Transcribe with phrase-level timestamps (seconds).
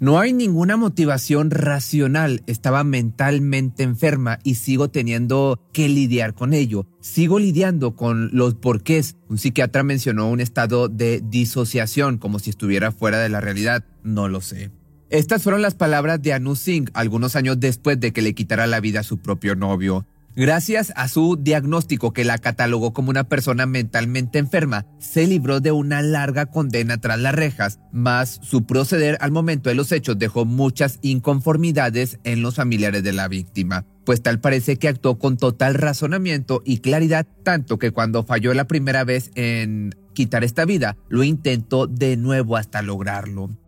[0.00, 2.44] No hay ninguna motivación racional.
[2.46, 6.86] Estaba mentalmente enferma y sigo teniendo que lidiar con ello.
[7.00, 9.16] Sigo lidiando con los porqués.
[9.28, 13.84] Un psiquiatra mencionó un estado de disociación, como si estuviera fuera de la realidad.
[14.04, 14.70] No lo sé.
[15.10, 18.78] Estas fueron las palabras de Anu Singh algunos años después de que le quitara la
[18.78, 20.06] vida a su propio novio.
[20.38, 25.72] Gracias a su diagnóstico que la catalogó como una persona mentalmente enferma, se libró de
[25.72, 30.44] una larga condena tras las rejas, mas su proceder al momento de los hechos dejó
[30.44, 35.74] muchas inconformidades en los familiares de la víctima, pues tal parece que actuó con total
[35.74, 41.24] razonamiento y claridad, tanto que cuando falló la primera vez en quitar esta vida, lo
[41.24, 43.58] intentó de nuevo hasta lograrlo.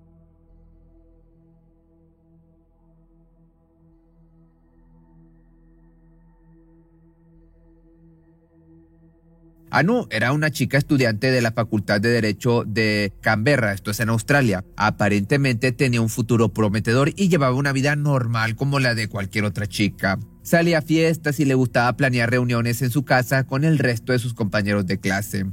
[9.70, 14.08] Anu era una chica estudiante de la Facultad de Derecho de Canberra, esto es en
[14.08, 14.64] Australia.
[14.76, 19.68] Aparentemente tenía un futuro prometedor y llevaba una vida normal como la de cualquier otra
[19.68, 20.18] chica.
[20.42, 24.18] Salía a fiestas y le gustaba planear reuniones en su casa con el resto de
[24.18, 25.46] sus compañeros de clase.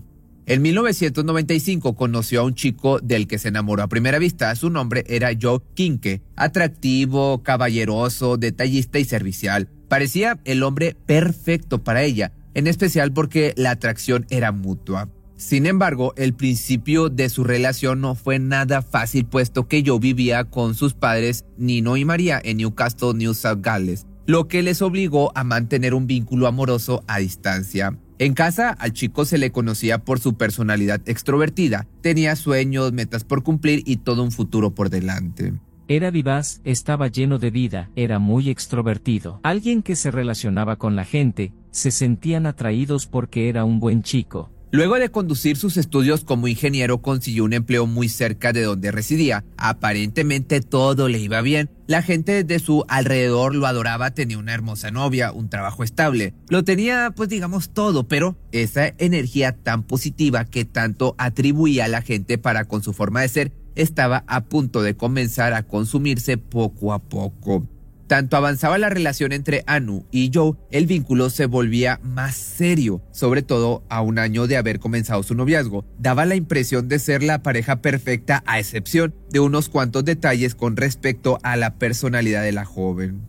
[0.47, 4.55] En 1995 conoció a un chico del que se enamoró a primera vista.
[4.55, 9.69] Su nombre era Joe Kinke, atractivo, caballeroso, detallista y servicial.
[9.89, 15.09] Parecía el hombre perfecto para ella, en especial porque la atracción era mutua.
[15.35, 20.45] Sin embargo, el principio de su relación no fue nada fácil puesto que yo vivía
[20.45, 25.31] con sus padres Nino y María en Newcastle, New South Gales, lo que les obligó
[25.35, 27.95] a mantener un vínculo amoroso a distancia.
[28.17, 33.43] En casa al chico se le conocía por su personalidad extrovertida, tenía sueños, metas por
[33.43, 35.53] cumplir y todo un futuro por delante.
[35.89, 39.39] Era vivaz, estaba lleno de vida, era muy extrovertido.
[39.43, 44.49] Alguien que se relacionaba con la gente, se sentían atraídos porque era un buen chico.
[44.71, 49.45] Luego de conducir sus estudios como ingeniero consiguió un empleo muy cerca de donde residía.
[49.57, 51.69] Aparentemente todo le iba bien.
[51.85, 56.33] La gente de su alrededor lo adoraba, tenía una hermosa novia, un trabajo estable.
[56.49, 62.01] Lo tenía pues digamos todo, pero esa energía tan positiva que tanto atribuía a la
[62.01, 66.91] gente para con su forma de ser estaba a punto de comenzar a consumirse poco
[66.91, 67.67] a poco.
[68.07, 73.41] Tanto avanzaba la relación entre Anu y Joe, el vínculo se volvía más serio, sobre
[73.41, 75.85] todo a un año de haber comenzado su noviazgo.
[75.99, 80.77] Daba la impresión de ser la pareja perfecta a excepción de unos cuantos detalles con
[80.77, 83.21] respecto a la personalidad de la joven.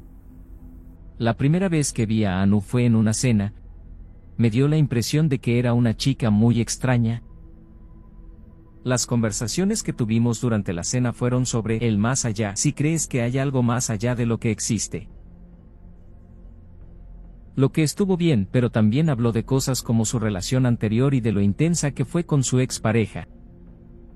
[1.18, 3.54] La primera vez que vi a Anu fue en una cena.
[4.36, 7.24] Me dio la impresión de que era una chica muy extraña,
[8.88, 13.22] las conversaciones que tuvimos durante la cena fueron sobre el más allá, si crees que
[13.22, 15.08] hay algo más allá de lo que existe.
[17.54, 21.32] Lo que estuvo bien, pero también habló de cosas como su relación anterior y de
[21.32, 23.28] lo intensa que fue con su expareja.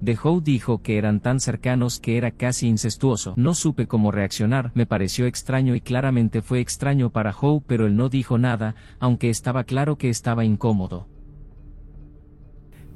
[0.00, 3.34] De Howe dijo que eran tan cercanos que era casi incestuoso.
[3.36, 7.96] No supe cómo reaccionar, me pareció extraño y claramente fue extraño para Howe, pero él
[7.96, 11.08] no dijo nada, aunque estaba claro que estaba incómodo.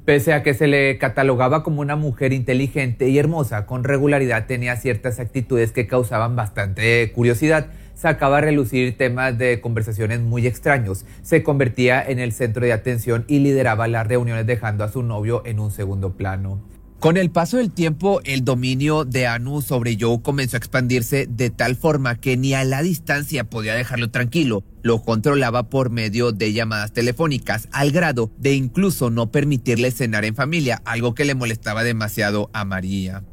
[0.07, 4.77] Pese a que se le catalogaba como una mujer inteligente y hermosa, con regularidad tenía
[4.77, 7.71] ciertas actitudes que causaban bastante curiosidad.
[7.93, 13.25] Sacaba a relucir temas de conversaciones muy extraños, se convertía en el centro de atención
[13.27, 16.61] y lideraba las reuniones dejando a su novio en un segundo plano.
[16.99, 21.51] Con el paso del tiempo, el dominio de Anu sobre Joe comenzó a expandirse de
[21.51, 24.63] tal forma que ni a la distancia podía dejarlo tranquilo.
[24.81, 30.33] Lo controlaba por medio de llamadas telefónicas, al grado de incluso no permitirle cenar en
[30.33, 33.23] familia, algo que le molestaba demasiado a María.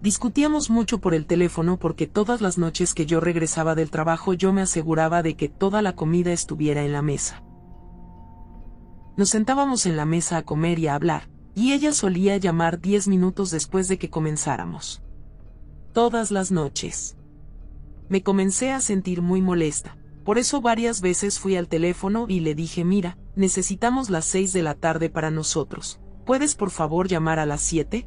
[0.00, 4.52] Discutíamos mucho por el teléfono porque todas las noches que yo regresaba del trabajo yo
[4.52, 7.42] me aseguraba de que toda la comida estuviera en la mesa.
[9.16, 13.08] Nos sentábamos en la mesa a comer y a hablar, y ella solía llamar diez
[13.08, 15.02] minutos después de que comenzáramos.
[15.92, 17.16] Todas las noches.
[18.08, 22.54] Me comencé a sentir muy molesta, por eso varias veces fui al teléfono y le
[22.54, 27.46] dije mira, necesitamos las seis de la tarde para nosotros, ¿puedes por favor llamar a
[27.46, 28.06] las siete?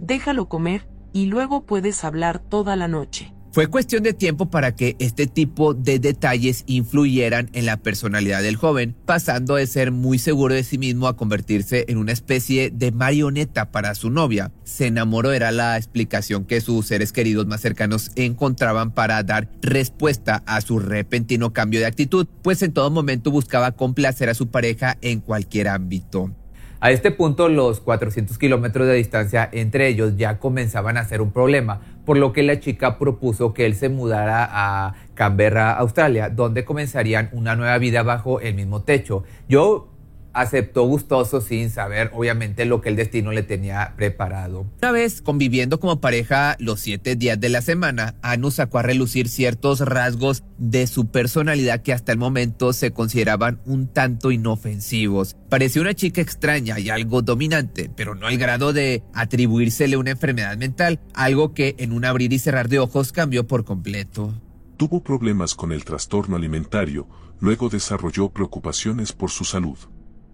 [0.00, 3.36] Déjalo comer, y luego puedes hablar toda la noche.
[3.50, 8.56] Fue cuestión de tiempo para que este tipo de detalles influyeran en la personalidad del
[8.56, 12.92] joven, pasando de ser muy seguro de sí mismo a convertirse en una especie de
[12.92, 14.52] marioneta para su novia.
[14.64, 20.42] Se enamoró era la explicación que sus seres queridos más cercanos encontraban para dar respuesta
[20.46, 24.98] a su repentino cambio de actitud, pues en todo momento buscaba complacer a su pareja
[25.00, 26.34] en cualquier ámbito.
[26.80, 31.32] A este punto, los 400 kilómetros de distancia entre ellos ya comenzaban a ser un
[31.32, 36.64] problema, por lo que la chica propuso que él se mudara a Canberra, Australia, donde
[36.64, 39.24] comenzarían una nueva vida bajo el mismo techo.
[39.48, 39.88] Yo
[40.32, 44.66] aceptó gustoso sin saber obviamente lo que el destino le tenía preparado.
[44.80, 49.28] Una vez conviviendo como pareja los siete días de la semana, Anu sacó a relucir
[49.28, 55.36] ciertos rasgos de su personalidad que hasta el momento se consideraban un tanto inofensivos.
[55.48, 60.56] Parecía una chica extraña y algo dominante, pero no al grado de atribuírsele una enfermedad
[60.56, 64.34] mental, algo que en un abrir y cerrar de ojos cambió por completo.
[64.76, 67.08] Tuvo problemas con el trastorno alimentario,
[67.40, 69.78] luego desarrolló preocupaciones por su salud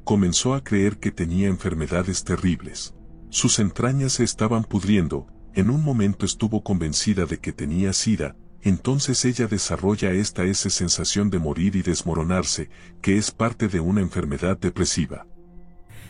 [0.04, 2.94] comenzó a creer que tenía enfermedades terribles.
[3.30, 9.24] Sus entrañas se estaban pudriendo, en un momento estuvo convencida de que tenía sida, entonces
[9.24, 12.70] ella desarrolla esta esa sensación de morir y desmoronarse,
[13.02, 15.26] que es parte de una enfermedad depresiva.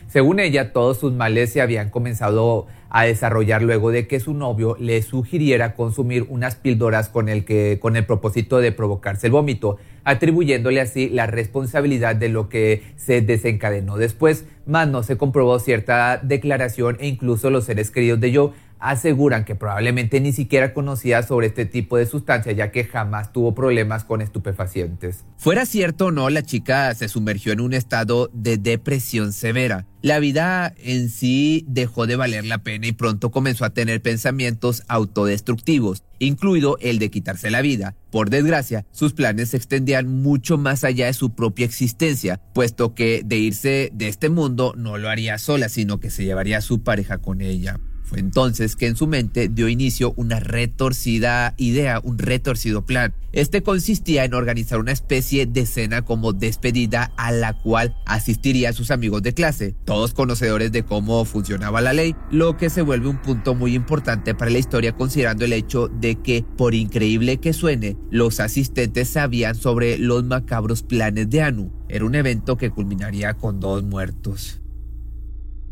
[0.07, 4.77] Según ella, todos sus males se habían comenzado a desarrollar luego de que su novio
[4.79, 9.77] le sugiriera consumir unas píldoras con el, que, con el propósito de provocarse el vómito,
[10.05, 16.17] atribuyéndole así la responsabilidad de lo que se desencadenó después, mas no se comprobó cierta
[16.23, 21.47] declaración e incluso los seres queridos de Joe aseguran que probablemente ni siquiera conocía sobre
[21.47, 25.25] este tipo de sustancia ya que jamás tuvo problemas con estupefacientes.
[25.37, 29.85] Fuera cierto o no, la chica se sumergió en un estado de depresión severa.
[30.01, 34.83] La vida en sí dejó de valer la pena y pronto comenzó a tener pensamientos
[34.87, 37.95] autodestructivos, incluido el de quitarse la vida.
[38.11, 43.23] Por desgracia, sus planes se extendían mucho más allá de su propia existencia, puesto que
[43.25, 46.83] de irse de este mundo no lo haría sola, sino que se llevaría a su
[46.83, 47.79] pareja con ella.
[48.05, 53.15] Fue entonces que en su mente dio inicio una retorcida idea, un retorcido plan.
[53.31, 58.73] Este consistía en organizar una especie de cena como despedida a la cual asistiría a
[58.73, 63.09] sus amigos de clase, todos conocedores de cómo funcionaba la ley, lo que se vuelve
[63.09, 67.53] un punto muy importante para la historia considerando el hecho de que, por increíble que
[67.53, 71.73] suene, los asistentes sabían sobre los macabros planes de Anu.
[71.89, 74.61] Era un evento que culminaría con dos muertos.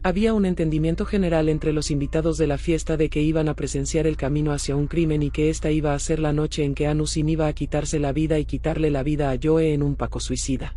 [0.06, 4.06] Había un entendimiento general entre los invitados de la fiesta de que iban a presenciar
[4.06, 6.88] el camino hacia un crimen y que esta iba a ser la noche en que
[6.88, 10.20] Anusin iba a quitarse la vida y quitarle la vida a Joe en un paco
[10.20, 10.76] suicida.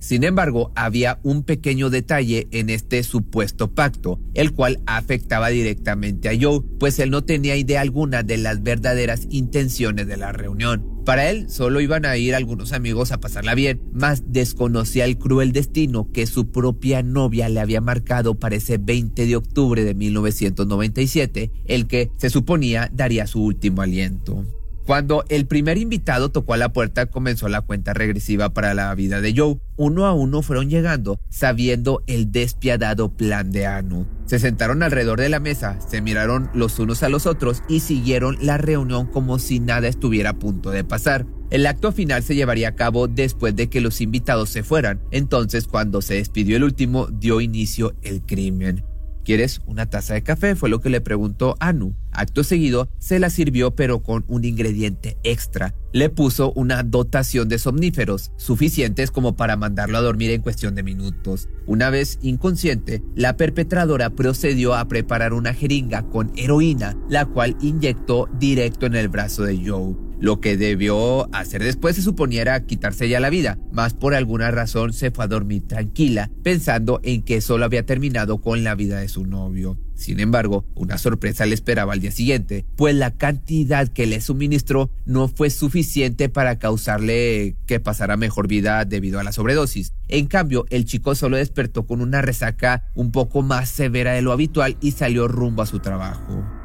[0.00, 6.38] Sin embargo, había un pequeño detalle en este supuesto pacto, el cual afectaba directamente a
[6.40, 10.98] Joe, pues él no tenía idea alguna de las verdaderas intenciones de la reunión.
[11.04, 15.52] Para él solo iban a ir algunos amigos a pasarla bien, mas desconocía el cruel
[15.52, 21.50] destino que su propia novia le había marcado para ese 20 de octubre de 1997,
[21.64, 24.44] el que se suponía daría su último aliento.
[24.88, 29.20] Cuando el primer invitado tocó a la puerta comenzó la cuenta regresiva para la vida
[29.20, 29.58] de Joe.
[29.76, 34.06] Uno a uno fueron llegando, sabiendo el despiadado plan de Anu.
[34.24, 38.38] Se sentaron alrededor de la mesa, se miraron los unos a los otros y siguieron
[38.40, 41.26] la reunión como si nada estuviera a punto de pasar.
[41.50, 45.02] El acto final se llevaría a cabo después de que los invitados se fueran.
[45.10, 48.87] Entonces, cuando se despidió el último, dio inicio el crimen.
[49.28, 50.56] ¿Quieres una taza de café?
[50.56, 51.94] Fue lo que le preguntó Anu.
[52.12, 55.74] Acto seguido, se la sirvió pero con un ingrediente extra.
[55.92, 60.82] Le puso una dotación de somníferos, suficientes como para mandarlo a dormir en cuestión de
[60.82, 61.50] minutos.
[61.66, 68.30] Una vez inconsciente, la perpetradora procedió a preparar una jeringa con heroína, la cual inyectó
[68.38, 70.07] directo en el brazo de Joe.
[70.20, 74.92] Lo que debió hacer después se suponiera quitarse ya la vida, mas por alguna razón
[74.92, 79.08] se fue a dormir tranquila, pensando en que solo había terminado con la vida de
[79.08, 79.78] su novio.
[79.94, 84.90] Sin embargo, una sorpresa le esperaba al día siguiente, pues la cantidad que le suministró
[85.06, 89.92] no fue suficiente para causarle que pasara mejor vida debido a la sobredosis.
[90.08, 94.32] En cambio, el chico solo despertó con una resaca un poco más severa de lo
[94.32, 96.57] habitual y salió rumbo a su trabajo.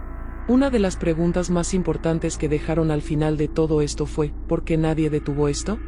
[0.45, 4.65] Una de las preguntas más importantes que dejaron al final de todo esto fue, ¿por
[4.65, 5.79] qué nadie detuvo esto?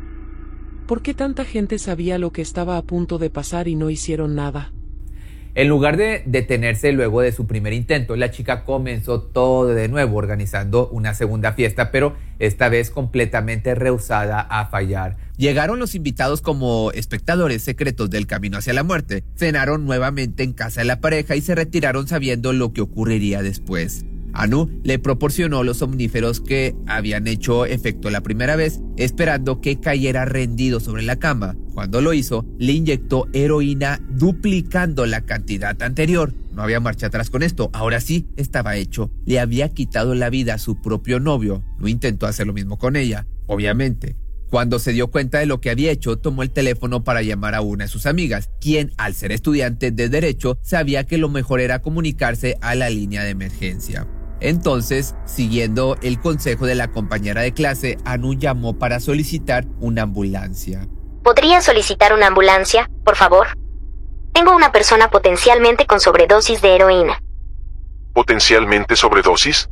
[0.88, 4.34] ¿Por qué tanta gente sabía lo que estaba a punto de pasar y no hicieron
[4.34, 4.72] nada?
[5.56, 10.16] En lugar de detenerse luego de su primer intento, la chica comenzó todo de nuevo
[10.18, 15.18] organizando una segunda fiesta, pero esta vez completamente rehusada a fallar.
[15.36, 20.80] Llegaron los invitados como espectadores secretos del camino hacia la muerte, cenaron nuevamente en casa
[20.80, 24.06] de la pareja y se retiraron sabiendo lo que ocurriría después.
[24.36, 30.26] Anu le proporcionó los somníferos que habían hecho efecto la primera vez, esperando que cayera
[30.26, 31.56] rendido sobre la cama.
[31.74, 36.34] Cuando lo hizo, le inyectó heroína duplicando la cantidad anterior.
[36.52, 39.12] No había marcha atrás con esto, ahora sí estaba hecho.
[39.26, 41.64] Le había quitado la vida a su propio novio.
[41.80, 44.16] No intentó hacer lo mismo con ella, obviamente.
[44.50, 47.62] Cuando se dio cuenta de lo que había hecho, tomó el teléfono para llamar a
[47.62, 51.82] una de sus amigas, quien, al ser estudiante de Derecho, sabía que lo mejor era
[51.82, 54.08] comunicarse a la línea de emergencia.
[54.40, 60.88] Entonces, siguiendo el consejo de la compañera de clase, Anu llamó para solicitar una ambulancia.
[61.24, 63.48] ¿Podría solicitar una ambulancia, por favor?
[64.34, 67.22] Tengo una persona potencialmente con sobredosis de heroína.
[68.14, 69.70] ¿Potencialmente sobredosis?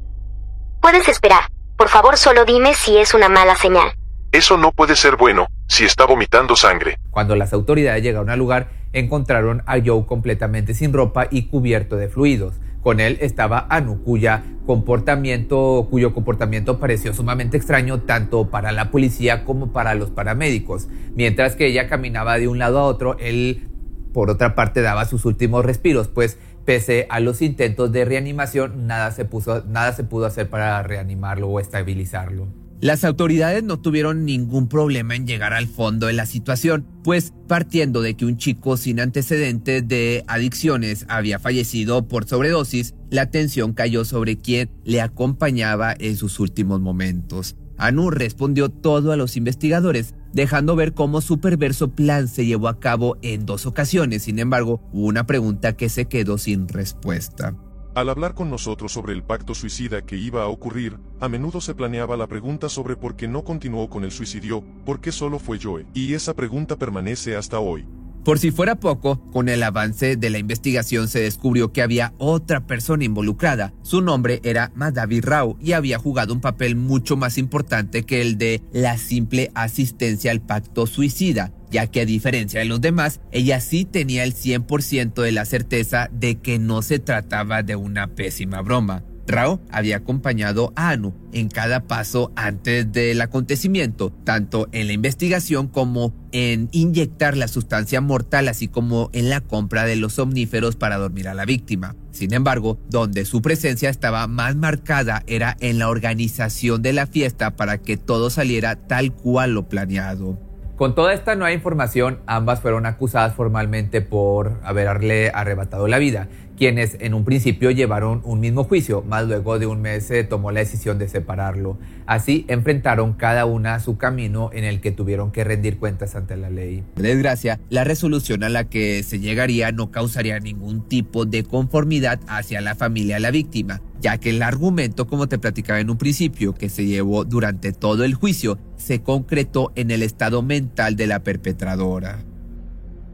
[0.82, 1.44] Puedes esperar.
[1.78, 3.94] Por favor, solo dime si es una mala señal.
[4.32, 6.98] Eso no puede ser bueno, si está vomitando sangre.
[7.12, 12.10] Cuando las autoridades llegaron al lugar, encontraron a Joe completamente sin ropa y cubierto de
[12.10, 12.56] fluidos.
[12.84, 19.46] Con él estaba Anu, cuya comportamiento, cuyo comportamiento pareció sumamente extraño tanto para la policía
[19.46, 20.90] como para los paramédicos.
[21.16, 23.70] Mientras que ella caminaba de un lado a otro, él,
[24.14, 29.12] por otra parte, daba sus últimos respiros, pues pese a los intentos de reanimación, nada
[29.12, 32.63] se, puso, nada se pudo hacer para reanimarlo o estabilizarlo.
[32.84, 38.02] Las autoridades no tuvieron ningún problema en llegar al fondo de la situación, pues partiendo
[38.02, 44.04] de que un chico sin antecedentes de adicciones había fallecido por sobredosis, la atención cayó
[44.04, 47.56] sobre quien le acompañaba en sus últimos momentos.
[47.78, 52.82] Anu respondió todo a los investigadores, dejando ver cómo su perverso plan se llevó a
[52.82, 54.24] cabo en dos ocasiones.
[54.24, 57.56] Sin embargo, hubo una pregunta que se quedó sin respuesta.
[57.96, 61.76] Al hablar con nosotros sobre el pacto suicida que iba a ocurrir, a menudo se
[61.76, 65.60] planeaba la pregunta sobre por qué no continuó con el suicidio, por qué solo fue
[65.62, 67.86] Joe, y esa pregunta permanece hasta hoy.
[68.26, 72.66] Por si fuera poco, con el avance de la investigación se descubrió que había otra
[72.66, 73.74] persona involucrada.
[73.84, 78.40] Su nombre era Madhavi Rao y había jugado un papel mucho más importante que el
[78.40, 83.60] de la simple asistencia al pacto suicida ya que a diferencia de los demás, ella
[83.60, 88.62] sí tenía el 100% de la certeza de que no se trataba de una pésima
[88.62, 89.04] broma.
[89.26, 95.68] Rao había acompañado a Anu en cada paso antes del acontecimiento, tanto en la investigación
[95.68, 100.98] como en inyectar la sustancia mortal, así como en la compra de los somníferos para
[100.98, 101.96] dormir a la víctima.
[102.12, 107.56] Sin embargo, donde su presencia estaba más marcada era en la organización de la fiesta
[107.56, 110.53] para que todo saliera tal cual lo planeado.
[110.84, 116.98] Con toda esta nueva información, ambas fueron acusadas formalmente por haberle arrebatado la vida, quienes
[117.00, 120.60] en un principio llevaron un mismo juicio, más luego de un mes se tomó la
[120.60, 121.78] decisión de separarlo.
[122.06, 126.50] Así enfrentaron cada una su camino en el que tuvieron que rendir cuentas ante la
[126.50, 126.84] ley.
[126.96, 132.20] De desgracia, la resolución a la que se llegaría no causaría ningún tipo de conformidad
[132.28, 135.98] hacia la familia de la víctima, ya que el argumento, como te platicaba en un
[135.98, 141.08] principio, que se llevó durante todo el juicio, se concretó en el estado mental de
[141.08, 142.24] la perpetradora.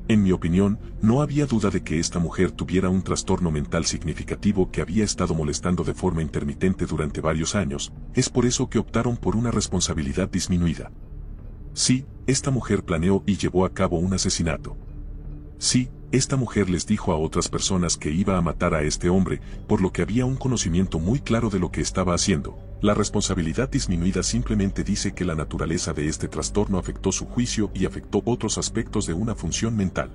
[0.10, 4.72] En mi opinión, no había duda de que esta mujer tuviera un trastorno mental significativo
[4.72, 9.18] que había estado molestando de forma intermitente durante varios años, es por eso que optaron
[9.18, 10.92] por una responsabilidad disminuida.
[11.74, 14.76] Sí, esta mujer planeó y llevó a cabo un asesinato.
[15.60, 19.42] Sí, esta mujer les dijo a otras personas que iba a matar a este hombre,
[19.68, 22.58] por lo que había un conocimiento muy claro de lo que estaba haciendo.
[22.82, 27.86] La responsabilidad disminuida simplemente dice que la naturaleza de este trastorno afectó su juicio y
[27.86, 30.10] afectó otros aspectos de una función mental.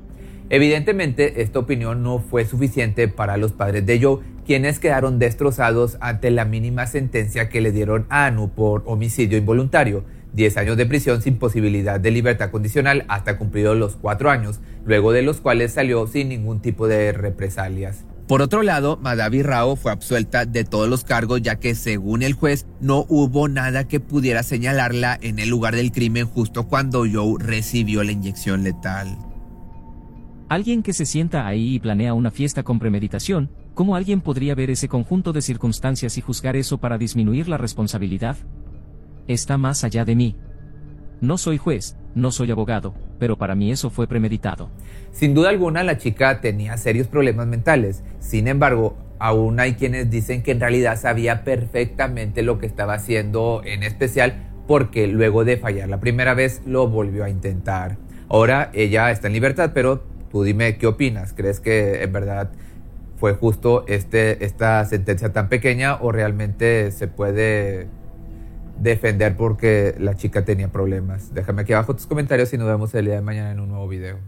[0.50, 6.30] Evidentemente, esta opinión no fue suficiente para los padres de Joe, quienes quedaron destrozados ante
[6.30, 10.04] la mínima sentencia que le dieron a Anu por homicidio involuntario.
[10.34, 15.12] 10 años de prisión sin posibilidad de libertad condicional hasta cumplidos los 4 años, luego
[15.12, 18.04] de los cuales salió sin ningún tipo de represalias.
[18.26, 22.32] Por otro lado, Madavi Rao fue absuelta de todos los cargos ya que según el
[22.32, 27.36] juez no hubo nada que pudiera señalarla en el lugar del crimen justo cuando Joe
[27.38, 29.18] recibió la inyección letal.
[30.48, 34.70] Alguien que se sienta ahí y planea una fiesta con premeditación, ¿cómo alguien podría ver
[34.70, 38.36] ese conjunto de circunstancias y juzgar eso para disminuir la responsabilidad?
[39.26, 40.36] Está más allá de mí.
[41.20, 44.68] No soy juez, no soy abogado, pero para mí eso fue premeditado.
[45.12, 50.42] Sin duda alguna la chica tenía serios problemas mentales, sin embargo, aún hay quienes dicen
[50.42, 55.88] que en realidad sabía perfectamente lo que estaba haciendo, en especial porque luego de fallar
[55.88, 57.96] la primera vez lo volvió a intentar.
[58.28, 62.50] Ahora ella está en libertad, pero tú dime qué opinas, ¿crees que en verdad
[63.16, 67.88] fue justo este, esta sentencia tan pequeña o realmente se puede
[68.78, 71.32] defender porque la chica tenía problemas.
[71.34, 73.88] Déjame aquí abajo tus comentarios y nos vemos el día de mañana en un nuevo
[73.88, 74.18] video.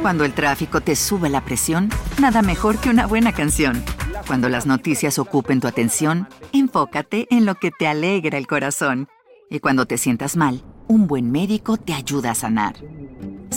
[0.00, 3.84] Cuando el tráfico te sube la presión, nada mejor que una buena canción.
[4.26, 9.08] Cuando las noticias ocupen tu atención, enfócate en lo que te alegra el corazón.
[9.50, 12.76] Y cuando te sientas mal, un buen médico te ayuda a sanar.